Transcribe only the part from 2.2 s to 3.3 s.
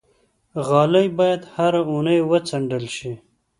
وڅنډل شي.